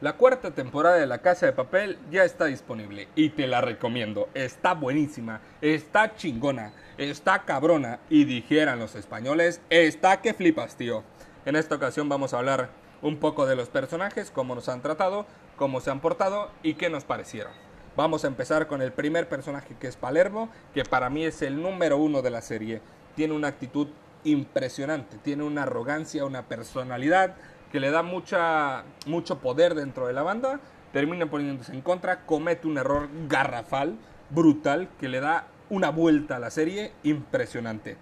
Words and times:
La 0.00 0.12
cuarta 0.12 0.52
temporada 0.52 0.94
de 0.94 1.08
La 1.08 1.18
Casa 1.18 1.46
de 1.46 1.52
Papel 1.52 1.98
ya 2.08 2.22
está 2.22 2.44
disponible 2.44 3.08
y 3.16 3.30
te 3.30 3.48
la 3.48 3.60
recomiendo. 3.60 4.28
Está 4.32 4.74
buenísima, 4.74 5.40
está 5.60 6.14
chingona, 6.14 6.72
está 6.98 7.44
cabrona 7.44 7.98
y 8.08 8.24
dijeran 8.24 8.78
los 8.78 8.94
españoles, 8.94 9.60
está 9.70 10.20
que 10.20 10.34
flipas, 10.34 10.76
tío. 10.76 11.02
En 11.46 11.56
esta 11.56 11.74
ocasión 11.74 12.08
vamos 12.08 12.32
a 12.32 12.38
hablar 12.38 12.70
un 13.02 13.16
poco 13.16 13.44
de 13.44 13.56
los 13.56 13.70
personajes, 13.70 14.30
cómo 14.30 14.54
nos 14.54 14.68
han 14.68 14.82
tratado, 14.82 15.26
cómo 15.56 15.80
se 15.80 15.90
han 15.90 15.98
portado 15.98 16.52
y 16.62 16.74
qué 16.74 16.90
nos 16.90 17.02
parecieron. 17.02 17.52
Vamos 17.96 18.22
a 18.22 18.28
empezar 18.28 18.68
con 18.68 18.82
el 18.82 18.92
primer 18.92 19.28
personaje 19.28 19.74
que 19.80 19.88
es 19.88 19.96
Palermo, 19.96 20.48
que 20.74 20.84
para 20.84 21.10
mí 21.10 21.24
es 21.24 21.42
el 21.42 21.60
número 21.60 21.96
uno 21.96 22.22
de 22.22 22.30
la 22.30 22.40
serie. 22.40 22.80
Tiene 23.16 23.34
una 23.34 23.48
actitud 23.48 23.88
impresionante, 24.22 25.16
tiene 25.18 25.42
una 25.42 25.64
arrogancia, 25.64 26.24
una 26.24 26.46
personalidad 26.46 27.34
que 27.72 27.80
le 27.80 27.90
da 27.90 28.02
mucho 28.02 29.38
poder 29.40 29.74
dentro 29.74 30.06
de 30.06 30.12
la 30.12 30.22
banda, 30.22 30.60
termina 30.92 31.26
poniéndose 31.26 31.72
en 31.72 31.82
contra, 31.82 32.24
comete 32.24 32.66
un 32.66 32.78
error 32.78 33.08
garrafal, 33.28 33.96
brutal, 34.30 34.88
que 34.98 35.08
le 35.08 35.20
da 35.20 35.46
una 35.70 35.90
vuelta 35.90 36.36
a 36.36 36.38
la 36.38 36.50
serie 36.50 36.92
impresionante. 37.02 37.96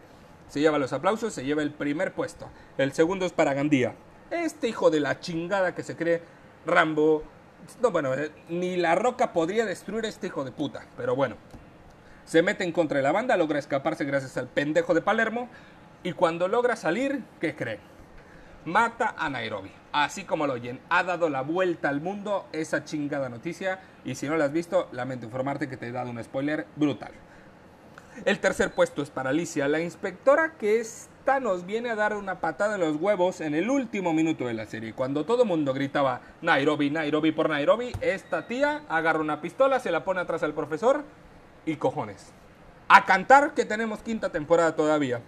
Se 0.48 0.60
lleva 0.60 0.78
los 0.78 0.92
aplausos, 0.92 1.32
se 1.32 1.44
lleva 1.44 1.62
el 1.62 1.72
primer 1.72 2.12
puesto. 2.12 2.48
El 2.78 2.92
segundo 2.92 3.26
es 3.26 3.32
para 3.32 3.54
Gandía. 3.54 3.94
Este 4.30 4.68
hijo 4.68 4.90
de 4.90 5.00
la 5.00 5.18
chingada 5.18 5.74
que 5.74 5.82
se 5.82 5.96
cree 5.96 6.22
Rambo. 6.64 7.24
No, 7.82 7.90
bueno, 7.90 8.14
eh, 8.14 8.30
ni 8.48 8.76
la 8.76 8.94
roca 8.94 9.32
podría 9.32 9.66
destruir 9.66 10.04
a 10.04 10.08
este 10.08 10.28
hijo 10.28 10.44
de 10.44 10.52
puta. 10.52 10.86
Pero 10.96 11.16
bueno. 11.16 11.36
Se 12.24 12.42
mete 12.42 12.64
en 12.64 12.72
contra 12.72 12.96
de 12.96 13.04
la 13.04 13.12
banda, 13.12 13.36
logra 13.36 13.58
escaparse 13.58 14.04
gracias 14.04 14.36
al 14.36 14.48
pendejo 14.48 14.94
de 14.94 15.00
Palermo. 15.00 15.48
Y 16.02 16.12
cuando 16.12 16.48
logra 16.48 16.74
salir, 16.76 17.22
¿qué 17.40 17.54
cree? 17.54 17.78
Mata 18.66 19.14
a 19.16 19.30
Nairobi. 19.30 19.70
Así 19.92 20.24
como 20.24 20.46
lo 20.46 20.52
oyen, 20.52 20.80
ha 20.90 21.02
dado 21.02 21.30
la 21.30 21.40
vuelta 21.40 21.88
al 21.88 22.02
mundo 22.02 22.46
esa 22.52 22.84
chingada 22.84 23.30
noticia. 23.30 23.80
Y 24.04 24.14
si 24.14 24.28
no 24.28 24.36
la 24.36 24.44
has 24.46 24.52
visto, 24.52 24.88
lamento 24.92 25.24
informarte 25.24 25.68
que 25.68 25.78
te 25.78 25.88
he 25.88 25.92
dado 25.92 26.10
un 26.10 26.22
spoiler 26.22 26.66
brutal. 26.76 27.12
El 28.24 28.38
tercer 28.40 28.72
puesto 28.72 29.02
es 29.02 29.10
para 29.10 29.30
Alicia, 29.30 29.68
la 29.68 29.80
inspectora 29.80 30.54
que 30.58 30.80
esta 30.80 31.38
nos 31.38 31.66
viene 31.66 31.90
a 31.90 31.96
dar 31.96 32.16
una 32.16 32.40
patada 32.40 32.76
en 32.76 32.80
los 32.80 32.96
huevos 32.96 33.40
en 33.42 33.54
el 33.54 33.68
último 33.68 34.12
minuto 34.14 34.46
de 34.46 34.54
la 34.54 34.64
serie. 34.66 34.94
Cuando 34.94 35.26
todo 35.26 35.42
el 35.42 35.48
mundo 35.48 35.74
gritaba 35.74 36.22
Nairobi, 36.40 36.90
Nairobi 36.90 37.32
por 37.32 37.50
Nairobi, 37.50 37.92
esta 38.00 38.46
tía 38.46 38.82
agarra 38.88 39.20
una 39.20 39.42
pistola, 39.42 39.80
se 39.80 39.90
la 39.90 40.04
pone 40.04 40.20
atrás 40.20 40.42
al 40.42 40.54
profesor 40.54 41.04
y 41.66 41.76
cojones. 41.76 42.32
A 42.88 43.04
cantar 43.04 43.52
que 43.52 43.66
tenemos 43.66 44.02
quinta 44.02 44.30
temporada 44.30 44.76
todavía. 44.76 45.20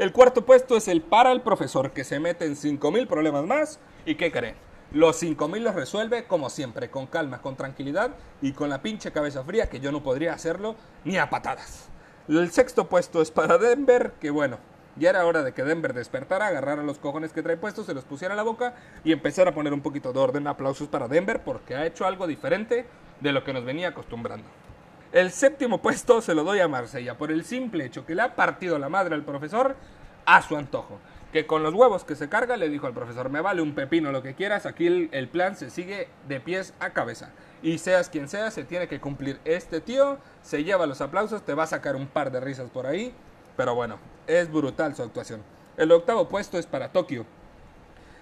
El 0.00 0.12
cuarto 0.12 0.46
puesto 0.46 0.78
es 0.78 0.88
el 0.88 1.02
para 1.02 1.30
el 1.30 1.42
profesor, 1.42 1.90
que 1.90 2.04
se 2.04 2.20
mete 2.20 2.46
en 2.46 2.56
5.000 2.56 3.06
problemas 3.06 3.44
más. 3.44 3.78
¿Y 4.06 4.14
qué 4.14 4.32
creen? 4.32 4.54
Los 4.92 5.22
5.000 5.22 5.60
los 5.60 5.74
resuelve 5.74 6.24
como 6.24 6.48
siempre, 6.48 6.90
con 6.90 7.06
calma, 7.06 7.42
con 7.42 7.54
tranquilidad 7.54 8.12
y 8.40 8.52
con 8.52 8.70
la 8.70 8.80
pinche 8.80 9.12
cabeza 9.12 9.44
fría 9.44 9.68
que 9.68 9.78
yo 9.78 9.92
no 9.92 10.02
podría 10.02 10.32
hacerlo 10.32 10.74
ni 11.04 11.18
a 11.18 11.28
patadas. 11.28 11.90
El 12.28 12.50
sexto 12.50 12.88
puesto 12.88 13.20
es 13.20 13.30
para 13.30 13.58
Denver, 13.58 14.14
que 14.18 14.30
bueno, 14.30 14.56
ya 14.96 15.10
era 15.10 15.26
hora 15.26 15.42
de 15.42 15.52
que 15.52 15.64
Denver 15.64 15.92
despertara, 15.92 16.46
agarrara 16.46 16.82
los 16.82 16.98
cojones 16.98 17.34
que 17.34 17.42
trae 17.42 17.58
puestos, 17.58 17.84
se 17.84 17.92
los 17.92 18.04
pusiera 18.04 18.32
a 18.32 18.38
la 18.38 18.42
boca 18.42 18.76
y 19.04 19.12
empezara 19.12 19.50
a 19.50 19.54
poner 19.54 19.74
un 19.74 19.82
poquito 19.82 20.14
de 20.14 20.18
orden. 20.18 20.46
Aplausos 20.46 20.88
para 20.88 21.08
Denver 21.08 21.42
porque 21.44 21.74
ha 21.74 21.84
hecho 21.84 22.06
algo 22.06 22.26
diferente 22.26 22.86
de 23.20 23.32
lo 23.32 23.44
que 23.44 23.52
nos 23.52 23.66
venía 23.66 23.88
acostumbrando. 23.88 24.48
El 25.12 25.32
séptimo 25.32 25.82
puesto 25.82 26.20
se 26.20 26.36
lo 26.36 26.44
doy 26.44 26.60
a 26.60 26.68
Marsella 26.68 27.18
por 27.18 27.32
el 27.32 27.44
simple 27.44 27.84
hecho 27.84 28.06
que 28.06 28.14
le 28.14 28.22
ha 28.22 28.36
partido 28.36 28.78
la 28.78 28.88
madre 28.88 29.16
al 29.16 29.24
profesor 29.24 29.74
a 30.24 30.40
su 30.40 30.56
antojo. 30.56 31.00
Que 31.32 31.48
con 31.48 31.64
los 31.64 31.74
huevos 31.74 32.04
que 32.04 32.14
se 32.14 32.28
carga 32.28 32.56
le 32.56 32.68
dijo 32.68 32.86
al 32.86 32.94
profesor, 32.94 33.28
me 33.28 33.40
vale 33.40 33.60
un 33.60 33.74
pepino 33.74 34.12
lo 34.12 34.22
que 34.22 34.36
quieras, 34.36 34.66
aquí 34.66 34.86
el, 34.86 35.28
plan 35.28 35.56
se 35.56 35.70
sigue 35.70 36.06
de 36.28 36.38
pies 36.38 36.74
a 36.78 36.90
cabeza. 36.90 37.32
Y 37.60 37.78
seas 37.78 38.08
quien 38.08 38.28
sea, 38.28 38.52
se 38.52 38.62
tiene 38.62 38.86
que 38.86 39.00
cumplir. 39.00 39.40
Este 39.44 39.80
tío 39.80 40.18
se 40.42 40.62
lleva 40.62 40.86
los 40.86 41.00
aplausos, 41.00 41.44
te 41.44 41.54
va 41.54 41.64
a 41.64 41.68
sacar 41.68 41.96
un 41.96 42.06
par 42.06 42.30
de 42.30 42.38
risas 42.38 42.70
por 42.70 42.86
ahí, 42.86 43.12
pero 43.56 43.74
bueno, 43.74 43.98
es 44.28 44.50
brutal 44.52 44.94
su 44.94 45.02
actuación. 45.02 45.42
El 45.76 45.90
octavo 45.90 46.28
puesto 46.28 46.56
es 46.56 46.66
para 46.66 46.92
Tokio. 46.92 47.26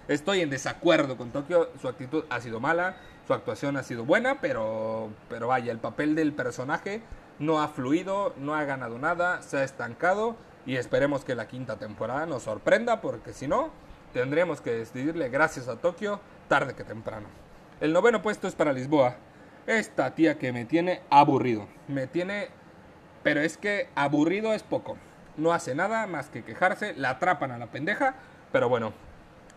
Estoy 0.09 0.41
en 0.41 0.49
desacuerdo 0.49 1.17
con 1.17 1.29
Tokio, 1.29 1.69
su 1.79 1.87
actitud 1.87 2.23
ha 2.31 2.41
sido 2.41 2.59
mala, 2.59 2.95
su 3.27 3.33
actuación 3.35 3.77
ha 3.77 3.83
sido 3.83 4.05
buena, 4.05 4.41
pero, 4.41 5.11
pero 5.29 5.47
vaya, 5.47 5.71
el 5.71 5.77
papel 5.77 6.15
del 6.15 6.33
personaje 6.33 7.03
no 7.37 7.61
ha 7.61 7.67
fluido, 7.67 8.33
no 8.35 8.55
ha 8.55 8.63
ganado 8.63 8.97
nada, 8.97 9.43
se 9.43 9.57
ha 9.57 9.63
estancado 9.63 10.35
y 10.65 10.77
esperemos 10.77 11.23
que 11.23 11.35
la 11.35 11.47
quinta 11.47 11.77
temporada 11.77 12.25
nos 12.25 12.41
sorprenda 12.41 13.01
porque 13.01 13.33
si 13.33 13.47
no, 13.47 13.69
tendremos 14.11 14.61
que 14.61 14.71
decidirle 14.71 15.29
gracias 15.29 15.67
a 15.67 15.75
Tokio 15.75 16.19
tarde 16.47 16.73
que 16.73 16.83
temprano. 16.83 17.27
El 17.79 17.93
noveno 17.93 18.23
puesto 18.23 18.47
es 18.47 18.55
para 18.55 18.73
Lisboa. 18.73 19.17
Esta 19.67 20.15
tía 20.15 20.39
que 20.39 20.51
me 20.51 20.65
tiene 20.65 21.03
aburrido. 21.11 21.67
Me 21.87 22.07
tiene... 22.07 22.47
Pero 23.21 23.41
es 23.41 23.57
que 23.57 23.89
aburrido 23.93 24.55
es 24.55 24.63
poco. 24.63 24.97
No 25.37 25.53
hace 25.53 25.75
nada 25.75 26.07
más 26.07 26.29
que 26.29 26.43
quejarse, 26.43 26.95
la 26.95 27.11
atrapan 27.11 27.51
a 27.51 27.59
la 27.59 27.67
pendeja, 27.67 28.15
pero 28.51 28.69
bueno, 28.69 28.91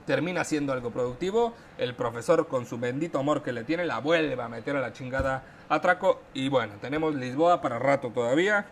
termina 0.06 0.44
siendo 0.44 0.72
algo 0.72 0.90
productivo. 0.90 1.54
El 1.78 1.94
profesor, 1.94 2.48
con 2.48 2.66
su 2.66 2.78
bendito 2.78 3.18
amor 3.18 3.42
que 3.42 3.52
le 3.52 3.64
tiene, 3.64 3.84
la 3.84 3.98
vuelve 3.98 4.40
a 4.42 4.48
meter 4.48 4.76
a 4.76 4.80
la 4.80 4.92
chingada 4.92 5.44
atraco. 5.68 6.20
Y 6.34 6.48
bueno, 6.48 6.74
tenemos 6.80 7.14
Lisboa 7.14 7.60
para 7.60 7.78
rato 7.78 8.10
todavía. 8.10 8.66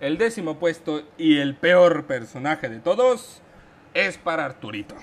El 0.00 0.16
décimo 0.18 0.58
puesto 0.58 1.02
y 1.16 1.38
el 1.38 1.56
peor 1.56 2.04
personaje 2.04 2.68
de 2.68 2.80
todos 2.80 3.42
es 3.94 4.16
para 4.16 4.44
Arturito. 4.44 4.94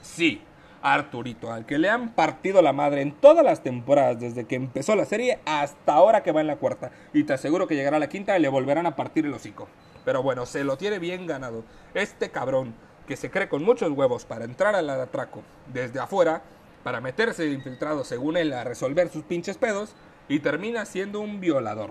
Sí, 0.00 0.40
Arturito, 0.80 1.52
al 1.52 1.66
que 1.66 1.78
le 1.78 1.90
han 1.90 2.14
partido 2.14 2.62
la 2.62 2.72
madre 2.72 3.02
en 3.02 3.12
todas 3.12 3.44
las 3.44 3.62
temporadas, 3.62 4.20
desde 4.20 4.46
que 4.46 4.54
empezó 4.54 4.96
la 4.96 5.04
serie 5.04 5.40
hasta 5.44 5.92
ahora 5.92 6.22
que 6.22 6.32
va 6.32 6.40
en 6.40 6.46
la 6.46 6.56
cuarta. 6.56 6.90
Y 7.12 7.24
te 7.24 7.34
aseguro 7.34 7.66
que 7.66 7.74
llegará 7.74 7.96
a 7.96 8.00
la 8.00 8.08
quinta 8.08 8.38
y 8.38 8.40
le 8.40 8.48
volverán 8.48 8.86
a 8.86 8.96
partir 8.96 9.26
el 9.26 9.34
hocico. 9.34 9.68
Pero 10.04 10.22
bueno, 10.22 10.46
se 10.46 10.64
lo 10.64 10.78
tiene 10.78 10.98
bien 10.98 11.26
ganado. 11.26 11.64
Este 11.92 12.30
cabrón 12.30 12.74
que 13.08 13.16
se 13.16 13.30
cree 13.30 13.48
con 13.48 13.64
muchos 13.64 13.90
huevos 13.90 14.26
para 14.26 14.44
entrar 14.44 14.76
al 14.76 14.90
atraco 14.90 15.42
desde 15.72 15.98
afuera, 15.98 16.42
para 16.84 17.00
meterse 17.00 17.46
infiltrado 17.46 18.04
según 18.04 18.36
él 18.36 18.52
a 18.52 18.64
resolver 18.64 19.08
sus 19.08 19.24
pinches 19.24 19.56
pedos, 19.56 19.94
y 20.28 20.40
termina 20.40 20.84
siendo 20.84 21.20
un 21.20 21.40
violador. 21.40 21.90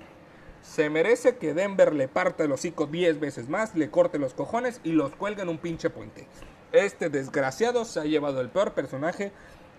Se 0.61 0.91
merece 0.91 1.37
que 1.37 1.55
Denver 1.55 1.95
le 1.95 2.07
parte 2.07 2.43
el 2.43 2.51
hocico 2.51 2.85
10 2.85 3.19
veces 3.19 3.49
más, 3.49 3.73
le 3.73 3.89
corte 3.89 4.19
los 4.19 4.35
cojones 4.35 4.79
y 4.83 4.91
los 4.91 5.15
cuelgue 5.15 5.41
en 5.41 5.49
un 5.49 5.57
pinche 5.57 5.89
puente. 5.89 6.27
Este 6.71 7.09
desgraciado 7.09 7.83
se 7.83 7.99
ha 7.99 8.05
llevado 8.05 8.39
el 8.39 8.49
peor 8.49 8.73
personaje 8.73 9.31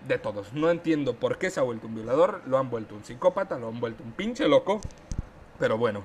de 0.09 0.17
todos. 0.17 0.51
No 0.51 0.69
entiendo 0.69 1.15
por 1.15 1.37
qué 1.37 1.49
se 1.51 1.61
ha 1.61 1.63
vuelto 1.63 1.87
un 1.87 1.95
violador, 1.95 2.41
lo 2.47 2.57
han 2.57 2.69
vuelto 2.69 2.95
un 2.95 3.05
psicópata, 3.05 3.57
lo 3.57 3.69
han 3.69 3.79
vuelto 3.79 4.03
un 4.03 4.11
pinche 4.11 4.45
loco. 4.49 4.81
Pero 5.57 5.77
bueno, 5.77 6.03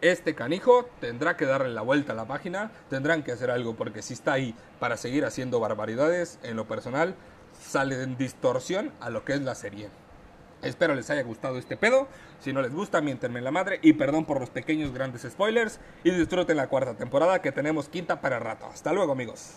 este 0.00 0.34
canijo 0.34 0.88
tendrá 1.00 1.36
que 1.36 1.46
darle 1.46 1.70
la 1.70 1.82
vuelta 1.82 2.12
a 2.12 2.16
la 2.16 2.26
página, 2.26 2.70
tendrán 2.88 3.22
que 3.22 3.32
hacer 3.32 3.50
algo 3.50 3.74
porque 3.76 4.02
si 4.02 4.14
está 4.14 4.32
ahí 4.32 4.54
para 4.78 4.96
seguir 4.96 5.24
haciendo 5.24 5.60
barbaridades, 5.60 6.38
en 6.42 6.56
lo 6.56 6.66
personal 6.66 7.14
sale 7.60 8.02
en 8.02 8.16
distorsión 8.16 8.92
a 9.00 9.10
lo 9.10 9.24
que 9.24 9.34
es 9.34 9.42
la 9.42 9.54
serie. 9.54 9.88
Espero 10.62 10.94
les 10.94 11.08
haya 11.10 11.22
gustado 11.22 11.58
este 11.58 11.76
pedo. 11.76 12.06
Si 12.40 12.52
no 12.52 12.60
les 12.60 12.72
gusta, 12.72 13.00
miéntenme 13.00 13.40
la 13.40 13.50
madre. 13.50 13.78
Y 13.82 13.94
perdón 13.94 14.26
por 14.26 14.40
los 14.40 14.50
pequeños 14.50 14.92
grandes 14.92 15.22
spoilers. 15.22 15.80
Y 16.04 16.10
disfruten 16.10 16.56
la 16.56 16.68
cuarta 16.68 16.94
temporada 16.94 17.40
que 17.40 17.52
tenemos 17.52 17.88
quinta 17.88 18.20
para 18.20 18.38
rato. 18.38 18.66
Hasta 18.66 18.92
luego, 18.92 19.12
amigos. 19.12 19.54